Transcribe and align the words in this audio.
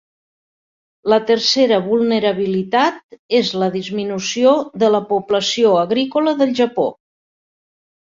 La 1.13 1.19
tercera 1.31 1.77
vulnerabilitat 1.89 2.99
és 3.43 3.53
la 3.65 3.69
disminució 3.77 4.57
de 4.87 4.93
la 4.99 5.05
població 5.15 5.79
agrícola 5.87 6.39
del 6.45 6.61
Japó. 6.65 6.93